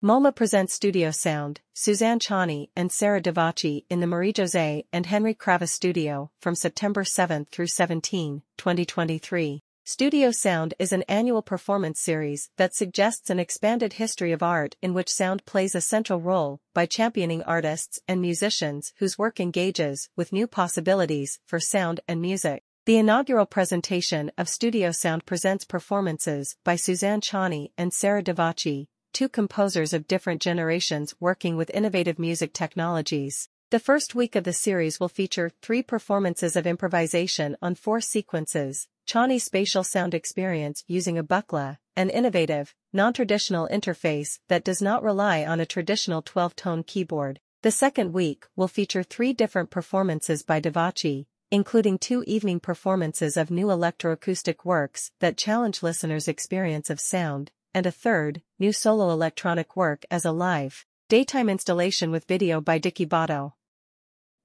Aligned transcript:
MoMA 0.00 0.32
presents 0.32 0.74
studio 0.74 1.10
sound, 1.10 1.60
Suzanne 1.74 2.20
Ciani 2.20 2.68
and 2.76 2.92
Sarah 2.92 3.20
Davachi 3.20 3.84
in 3.90 3.98
the 3.98 4.06
Marie-Josée 4.06 4.84
and 4.92 5.04
Henry 5.04 5.34
Kravis 5.34 5.70
studio 5.70 6.30
from 6.40 6.54
September 6.54 7.02
7 7.02 7.48
through 7.50 7.66
17, 7.66 8.42
2023. 8.56 9.60
Studio 9.84 10.30
Sound 10.30 10.74
is 10.78 10.92
an 10.92 11.02
annual 11.08 11.42
performance 11.42 12.00
series 12.00 12.48
that 12.58 12.76
suggests 12.76 13.28
an 13.28 13.40
expanded 13.40 13.94
history 13.94 14.30
of 14.30 14.40
art 14.40 14.76
in 14.80 14.94
which 14.94 15.10
sound 15.10 15.44
plays 15.46 15.74
a 15.74 15.80
central 15.80 16.20
role 16.20 16.60
by 16.74 16.86
championing 16.86 17.42
artists 17.42 17.98
and 18.06 18.20
musicians 18.20 18.92
whose 18.98 19.18
work 19.18 19.40
engages 19.40 20.10
with 20.14 20.32
new 20.32 20.46
possibilities 20.46 21.40
for 21.44 21.58
sound 21.58 21.98
and 22.06 22.22
music. 22.22 22.62
The 22.86 22.98
inaugural 22.98 23.46
presentation 23.46 24.30
of 24.38 24.48
Studio 24.48 24.92
Sound 24.92 25.26
presents 25.26 25.64
performances 25.64 26.54
by 26.64 26.76
Suzanne 26.76 27.20
Ciani 27.20 27.72
and 27.76 27.92
Sarah 27.92 28.22
Davachi, 28.22 28.86
two 29.12 29.28
composers 29.28 29.92
of 29.92 30.08
different 30.08 30.40
generations 30.40 31.14
working 31.20 31.56
with 31.56 31.70
innovative 31.74 32.18
music 32.18 32.52
technologies. 32.52 33.48
The 33.70 33.78
first 33.78 34.14
week 34.14 34.34
of 34.34 34.44
the 34.44 34.52
series 34.52 34.98
will 34.98 35.08
feature 35.08 35.50
three 35.60 35.82
performances 35.82 36.56
of 36.56 36.66
improvisation 36.66 37.56
on 37.60 37.74
four 37.74 38.00
sequences, 38.00 38.88
Ciani's 39.06 39.44
spatial 39.44 39.84
sound 39.84 40.14
experience 40.14 40.84
using 40.86 41.16
a 41.16 41.24
Buchla, 41.24 41.78
an 41.96 42.10
innovative, 42.10 42.74
non-traditional 42.92 43.68
interface 43.68 44.38
that 44.48 44.64
does 44.64 44.82
not 44.82 45.02
rely 45.02 45.44
on 45.44 45.60
a 45.60 45.66
traditional 45.66 46.22
12-tone 46.22 46.82
keyboard. 46.84 47.40
The 47.62 47.70
second 47.70 48.12
week 48.12 48.46
will 48.54 48.68
feature 48.68 49.02
three 49.02 49.32
different 49.32 49.70
performances 49.70 50.42
by 50.42 50.60
Davachi, 50.60 51.26
including 51.50 51.98
two 51.98 52.22
evening 52.26 52.60
performances 52.60 53.36
of 53.36 53.50
new 53.50 53.66
electroacoustic 53.66 54.64
works 54.64 55.10
that 55.20 55.36
challenge 55.36 55.82
listeners' 55.82 56.28
experience 56.28 56.90
of 56.90 57.00
sound, 57.00 57.50
and 57.78 57.86
a 57.86 57.92
third, 57.92 58.42
new 58.58 58.72
solo 58.72 59.10
electronic 59.10 59.76
work 59.76 60.04
as 60.10 60.24
a 60.24 60.32
live, 60.32 60.84
daytime 61.08 61.48
installation 61.48 62.10
with 62.10 62.24
video 62.24 62.60
by 62.60 62.76
Dicky 62.76 63.06
Bahto. 63.06 63.52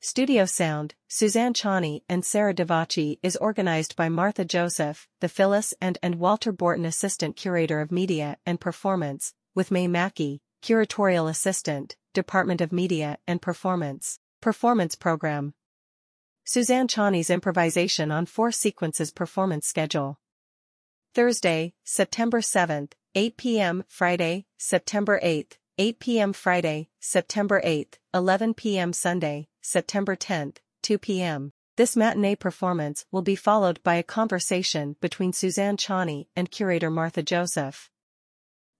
Studio 0.00 0.44
Sound, 0.44 0.94
Suzanne 1.08 1.54
Ciani 1.54 2.02
and 2.10 2.26
Sarah 2.26 2.52
Davachi 2.52 3.18
is 3.22 3.36
organized 3.36 3.96
by 3.96 4.10
Martha 4.10 4.44
Joseph, 4.44 5.08
the 5.20 5.30
Phyllis 5.30 5.72
and 5.80 5.96
and 6.02 6.16
Walter 6.16 6.52
Borton 6.52 6.84
Assistant 6.84 7.34
Curator 7.34 7.80
of 7.80 7.90
Media 7.90 8.36
and 8.44 8.60
Performance, 8.60 9.32
with 9.54 9.70
May 9.70 9.88
Mackey, 9.88 10.42
Curatorial 10.62 11.30
Assistant, 11.30 11.96
Department 12.12 12.60
of 12.60 12.70
Media 12.70 13.16
and 13.26 13.40
Performance, 13.40 14.18
Performance 14.42 14.94
Program. 14.94 15.54
Suzanne 16.44 16.86
Ciani's 16.86 17.30
improvisation 17.30 18.12
on 18.12 18.26
four 18.26 18.52
sequences 18.52 19.10
performance 19.10 19.66
schedule. 19.66 20.18
Thursday, 21.14 21.72
September 21.82 22.42
7th, 22.42 22.92
8 23.14 23.36
p.m. 23.36 23.84
Friday, 23.88 24.46
September 24.56 25.20
8, 25.22 25.58
8 25.76 25.98
p.m. 25.98 26.32
Friday, 26.32 26.88
September 26.98 27.60
8, 27.62 27.98
11 28.14 28.54
p.m. 28.54 28.94
Sunday, 28.94 29.48
September 29.60 30.16
10, 30.16 30.54
2 30.82 30.96
p.m. 30.96 31.52
This 31.76 31.94
matinee 31.94 32.36
performance 32.36 33.04
will 33.12 33.20
be 33.20 33.36
followed 33.36 33.82
by 33.82 33.96
a 33.96 34.02
conversation 34.02 34.96
between 35.02 35.34
Suzanne 35.34 35.76
Ciani 35.76 36.28
and 36.34 36.50
curator 36.50 36.90
Martha 36.90 37.22
Joseph. 37.22 37.90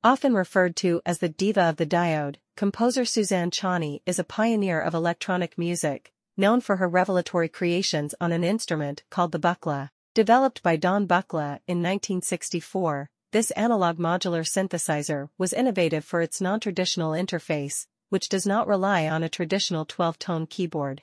Often 0.02 0.32
referred 0.32 0.76
to 0.76 1.02
as 1.04 1.18
the 1.18 1.28
diva 1.28 1.64
of 1.64 1.76
the 1.76 1.84
diode, 1.84 2.36
composer 2.56 3.04
Suzanne 3.04 3.50
Ciani 3.50 4.00
is 4.06 4.18
a 4.18 4.24
pioneer 4.24 4.80
of 4.80 4.94
electronic 4.94 5.58
music, 5.58 6.10
known 6.38 6.62
for 6.62 6.76
her 6.76 6.88
revelatory 6.88 7.50
creations 7.50 8.14
on 8.18 8.32
an 8.32 8.44
instrument 8.44 9.02
called 9.10 9.32
the 9.32 9.38
buchla. 9.38 9.90
Developed 10.14 10.62
by 10.62 10.76
Don 10.76 11.06
Buchla 11.06 11.60
in 11.66 11.78
1964, 11.78 13.08
this 13.32 13.50
analog 13.52 13.98
modular 13.98 14.44
synthesizer 14.44 15.30
was 15.38 15.54
innovative 15.54 16.04
for 16.04 16.20
its 16.20 16.38
non-traditional 16.38 17.12
interface, 17.12 17.86
which 18.10 18.28
does 18.28 18.46
not 18.46 18.68
rely 18.68 19.08
on 19.08 19.22
a 19.22 19.28
traditional 19.28 19.86
12-tone 19.86 20.46
keyboard. 20.46 21.02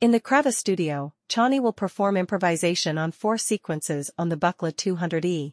In 0.00 0.12
the 0.12 0.20
Kravis 0.20 0.54
studio, 0.54 1.12
Ciani 1.28 1.60
will 1.60 1.74
perform 1.74 2.16
improvisation 2.16 2.96
on 2.96 3.12
four 3.12 3.36
sequences 3.36 4.10
on 4.16 4.30
the 4.30 4.36
Buchla 4.36 4.72
200E. 4.72 5.52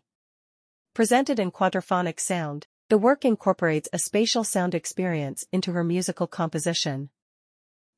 Presented 0.93 1.37
in 1.37 1.51
quadraphonic 1.51 2.17
sound, 2.17 2.67
the 2.87 2.97
work 2.97 3.25
incorporates 3.25 3.89
a 3.91 3.99
spatial 3.99 4.45
sound 4.45 4.73
experience 4.73 5.45
into 5.51 5.73
her 5.73 5.83
musical 5.83 6.27
composition. 6.27 7.09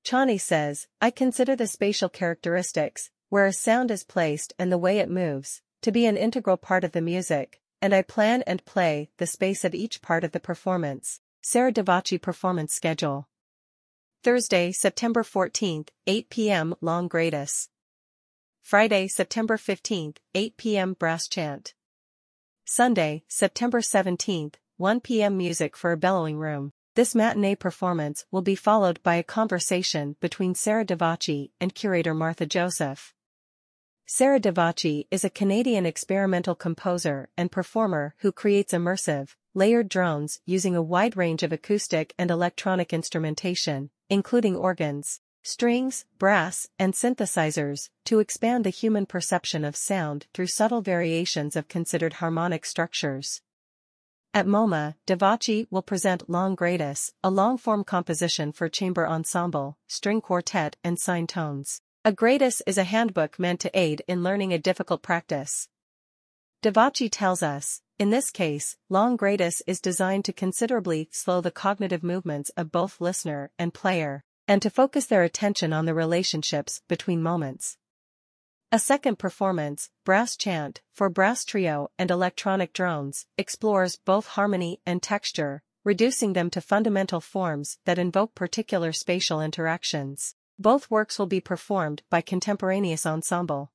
Ciani 0.03 0.41
says, 0.41 0.87
I 1.01 1.11
consider 1.11 1.55
the 1.55 1.67
spatial 1.67 2.09
characteristics, 2.09 3.11
where 3.29 3.45
a 3.45 3.53
sound 3.53 3.91
is 3.91 4.03
placed 4.03 4.53
and 4.57 4.71
the 4.71 4.77
way 4.79 4.97
it 4.97 5.09
moves, 5.09 5.61
to 5.83 5.91
be 5.91 6.07
an 6.07 6.17
integral 6.17 6.57
part 6.57 6.83
of 6.83 6.91
the 6.91 7.01
music, 7.01 7.61
and 7.85 7.93
I 7.93 8.01
plan 8.01 8.41
and 8.47 8.65
play 8.65 9.11
the 9.17 9.27
space 9.27 9.63
of 9.63 9.75
each 9.75 10.01
part 10.01 10.23
of 10.23 10.31
the 10.31 10.39
performance. 10.39 11.21
Sarah 11.43 11.71
Davachi 11.71 12.19
Performance 12.19 12.73
Schedule 12.73 13.27
Thursday, 14.23 14.71
September 14.71 15.21
14th, 15.21 15.89
8 16.07 16.31
p.m. 16.31 16.73
Long 16.81 17.07
Gradus. 17.07 17.69
Friday, 18.63 19.07
September 19.07 19.55
15th, 19.55 20.17
8 20.33 20.57
p.m. 20.57 20.93
Brass 20.93 21.27
Chant. 21.27 21.75
Sunday, 22.65 23.23
September 23.27 23.81
17th, 23.81 24.55
1 24.77 24.99
p.m. 25.01 25.37
Music 25.37 25.77
for 25.77 25.91
a 25.91 25.97
Bellowing 25.97 26.39
Room. 26.39 26.71
This 26.95 27.13
matinee 27.13 27.53
performance 27.53 28.25
will 28.31 28.41
be 28.41 28.55
followed 28.55 28.99
by 29.03 29.13
a 29.17 29.21
conversation 29.21 30.15
between 30.19 30.55
Sarah 30.55 30.85
Davachi 30.85 31.51
and 31.61 31.75
curator 31.75 32.15
Martha 32.15 32.47
Joseph. 32.47 33.13
Sarah 34.07 34.39
Davachi 34.39 35.07
is 35.09 35.23
a 35.23 35.31
Canadian 35.31 35.87
experimental 35.87 36.53
composer 36.53 37.27
and 37.35 37.51
performer 37.51 38.13
who 38.19 38.31
creates 38.31 38.71
immersive, 38.71 39.35
layered 39.55 39.89
drones 39.89 40.41
using 40.45 40.75
a 40.75 40.81
wide 40.81 41.17
range 41.17 41.41
of 41.41 41.51
acoustic 41.51 42.13
and 42.15 42.29
electronic 42.29 42.93
instrumentation, 42.93 43.89
including 44.07 44.55
organs, 44.55 45.21
strings, 45.41 46.05
brass, 46.19 46.69
and 46.77 46.93
synthesizers, 46.93 47.89
to 48.03 48.19
expand 48.19 48.63
the 48.63 48.69
human 48.69 49.07
perception 49.07 49.65
of 49.65 49.75
sound 49.75 50.27
through 50.35 50.45
subtle 50.45 50.81
variations 50.81 51.55
of 51.55 51.67
considered 51.67 52.13
harmonic 52.13 52.63
structures. 52.63 53.41
At 54.35 54.45
MoMA, 54.45 54.93
Davachi 55.07 55.65
will 55.71 55.81
present 55.81 56.29
Long 56.29 56.55
Gradus, 56.55 57.13
a 57.23 57.31
long-form 57.31 57.83
composition 57.85 58.51
for 58.51 58.69
chamber 58.69 59.07
ensemble, 59.07 59.79
string 59.87 60.21
quartet 60.21 60.75
and 60.83 60.99
sine 60.99 61.25
tones. 61.25 61.81
A 62.07 62.13
gradus 62.13 62.61
is 62.67 62.77
a 62.77 62.83
handbook 62.83 63.39
meant 63.39 63.59
to 63.61 63.71
aid 63.73 64.03
in 64.07 64.21
learning 64.21 64.53
a 64.53 64.59
difficult 64.59 65.01
practice. 65.01 65.67
Davachi 66.61 67.09
tells 67.11 67.41
us, 67.41 67.81
in 67.97 68.11
this 68.11 68.29
case, 68.29 68.77
long 68.89 69.17
gradus 69.17 69.63
is 69.65 69.81
designed 69.81 70.23
to 70.25 70.31
considerably 70.31 71.09
slow 71.11 71.41
the 71.41 71.49
cognitive 71.49 72.03
movements 72.03 72.51
of 72.51 72.71
both 72.71 73.01
listener 73.01 73.49
and 73.57 73.73
player, 73.73 74.23
and 74.47 74.61
to 74.61 74.69
focus 74.69 75.07
their 75.07 75.23
attention 75.23 75.73
on 75.73 75.85
the 75.85 75.95
relationships 75.95 76.83
between 76.87 77.23
moments. 77.23 77.75
A 78.71 78.77
second 78.77 79.17
performance, 79.17 79.89
Brass 80.03 80.37
Chant, 80.37 80.83
for 80.93 81.09
brass 81.09 81.43
trio 81.43 81.89
and 81.97 82.11
electronic 82.11 82.71
drones, 82.71 83.25
explores 83.35 83.95
both 83.95 84.27
harmony 84.27 84.79
and 84.85 85.01
texture, 85.01 85.63
reducing 85.83 86.33
them 86.33 86.51
to 86.51 86.61
fundamental 86.61 87.19
forms 87.19 87.79
that 87.85 87.97
invoke 87.97 88.35
particular 88.35 88.91
spatial 88.91 89.41
interactions. 89.41 90.35
Both 90.57 90.89
works 90.89 91.19
will 91.19 91.25
be 91.27 91.41
performed 91.41 92.03
by 92.09 92.21
Contemporaneous 92.21 93.05
Ensemble. 93.05 93.71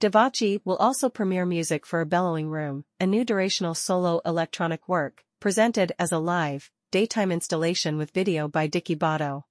Davachi 0.00 0.60
will 0.64 0.76
also 0.76 1.08
premiere 1.08 1.44
music 1.44 1.84
for 1.84 2.00
A 2.00 2.06
Bellowing 2.06 2.48
Room, 2.48 2.84
a 3.00 3.06
new 3.06 3.24
durational 3.24 3.76
solo 3.76 4.20
electronic 4.24 4.88
work, 4.88 5.24
presented 5.40 5.92
as 5.98 6.12
a 6.12 6.18
live, 6.18 6.70
daytime 6.92 7.32
installation 7.32 7.98
with 7.98 8.12
video 8.12 8.46
by 8.46 8.68
Dicky 8.68 8.94
Bahto. 8.94 9.44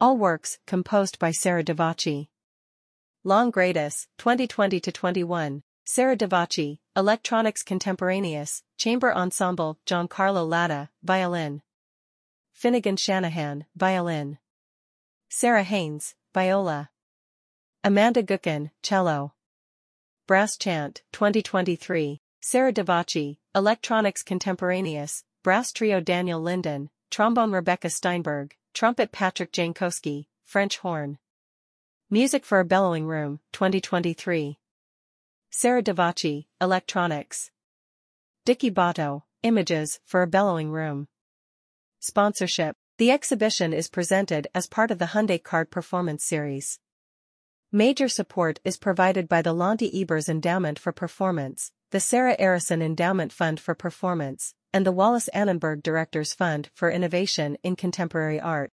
All 0.00 0.16
works 0.16 0.58
composed 0.66 1.18
by 1.18 1.32
Sarah 1.32 1.64
Davachi. 1.64 2.28
Long 3.24 3.50
Gradus, 3.50 4.06
2020-21, 4.18 5.62
Sarah 5.84 6.16
Davachi, 6.16 6.78
Electronics 6.96 7.62
Contemporaneous, 7.64 8.62
Chamber 8.78 9.12
Ensemble, 9.12 9.78
Giancarlo 9.84 10.48
Latta, 10.48 10.90
Violin. 11.02 11.60
Finnegan 12.52 12.96
Shanahan, 12.96 13.66
Violin. 13.76 14.38
Sarah 15.32 15.62
Haynes, 15.62 16.16
viola. 16.34 16.90
Amanda 17.84 18.20
Gookin, 18.20 18.72
cello. 18.82 19.32
Brass 20.26 20.56
Chant, 20.56 21.02
2023, 21.12 22.20
Sarah 22.40 22.72
Davachi, 22.72 23.38
Electronics 23.54 24.24
Contemporaneous, 24.24 25.22
Brass 25.44 25.70
Trio 25.70 26.00
Daniel 26.00 26.40
Linden, 26.40 26.90
Trombone 27.12 27.52
Rebecca 27.52 27.90
Steinberg, 27.90 28.56
Trumpet 28.74 29.12
Patrick 29.12 29.52
Jankowski, 29.52 30.26
French 30.44 30.78
Horn. 30.78 31.18
Music 32.10 32.44
for 32.44 32.58
a 32.58 32.64
Bellowing 32.64 33.06
Room, 33.06 33.38
2023. 33.52 34.58
Sarah 35.50 35.82
Davachi, 35.82 36.46
Electronics. 36.60 37.52
Dicky 38.44 38.70
Bahto, 38.72 39.22
Images 39.44 40.00
for 40.04 40.22
a 40.22 40.26
Bellowing 40.26 40.72
Room. 40.72 41.06
Sponsorship 42.00 42.76
the 43.00 43.10
exhibition 43.10 43.72
is 43.72 43.88
presented 43.88 44.46
as 44.54 44.66
part 44.66 44.90
of 44.90 44.98
the 44.98 45.06
Hyundai 45.06 45.42
Card 45.42 45.70
Performance 45.70 46.22
Series. 46.22 46.78
Major 47.72 48.08
support 48.08 48.60
is 48.62 48.76
provided 48.76 49.26
by 49.26 49.40
the 49.40 49.54
Lonti 49.54 49.90
Ebers 50.02 50.28
Endowment 50.28 50.78
for 50.78 50.92
Performance, 50.92 51.72
the 51.92 51.98
Sarah 51.98 52.36
Arison 52.36 52.82
Endowment 52.82 53.32
Fund 53.32 53.58
for 53.58 53.74
Performance, 53.74 54.54
and 54.74 54.84
the 54.84 54.92
Wallis 54.92 55.28
Annenberg 55.28 55.82
Directors 55.82 56.34
Fund 56.34 56.68
for 56.74 56.90
Innovation 56.90 57.56
in 57.62 57.74
Contemporary 57.74 58.38
Art. 58.38 58.70